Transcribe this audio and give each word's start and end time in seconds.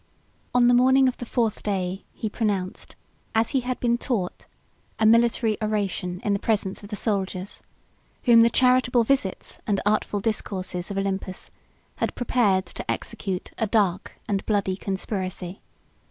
On 0.55 0.67
the 0.67 0.73
morning 0.73 1.07
of 1.07 1.17
the 1.17 1.27
fourth 1.27 1.61
day, 1.61 2.05
he 2.11 2.27
pronounced, 2.27 2.95
as 3.35 3.51
he 3.51 3.59
had 3.59 3.79
been 3.79 3.99
taught, 3.99 4.47
a 4.97 5.05
military 5.05 5.59
oration 5.61 6.19
in 6.23 6.33
the 6.33 6.39
presence 6.39 6.81
of 6.81 6.89
the 6.89 6.95
soldiers, 6.95 7.61
whom 8.23 8.41
the 8.41 8.49
charitable 8.49 9.03
visits, 9.03 9.59
and 9.67 9.79
artful 9.85 10.19
discourses, 10.19 10.89
of 10.89 10.97
Olympius 10.97 11.51
had 11.97 12.15
prepared 12.15 12.65
to 12.65 12.89
execute 12.89 13.51
a 13.59 13.67
dark 13.67 14.13
and 14.27 14.43
bloody 14.47 14.75
conspiracy. 14.75 15.61